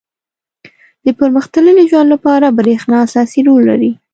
•د 1.05 1.07
پرمختللي 1.19 1.83
ژوند 1.91 2.09
لپاره 2.13 2.55
برېښنا 2.59 2.97
اساسي 3.07 3.41
رول 3.47 3.61
لري. 3.69 3.91